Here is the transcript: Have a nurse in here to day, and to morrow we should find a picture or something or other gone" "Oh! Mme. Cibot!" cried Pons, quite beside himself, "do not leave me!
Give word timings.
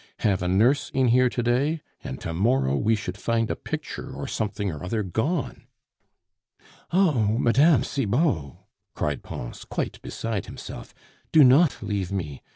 Have 0.21 0.41
a 0.41 0.47
nurse 0.47 0.89
in 0.95 1.09
here 1.09 1.29
to 1.29 1.43
day, 1.43 1.79
and 2.03 2.19
to 2.21 2.33
morrow 2.33 2.75
we 2.75 2.95
should 2.95 3.19
find 3.19 3.51
a 3.51 3.55
picture 3.55 4.11
or 4.15 4.27
something 4.27 4.71
or 4.71 4.83
other 4.83 5.03
gone" 5.03 5.67
"Oh! 6.91 7.37
Mme. 7.39 7.83
Cibot!" 7.83 8.53
cried 8.95 9.21
Pons, 9.21 9.63
quite 9.63 10.01
beside 10.01 10.47
himself, 10.47 10.95
"do 11.31 11.43
not 11.43 11.83
leave 11.83 12.11
me! 12.11 12.41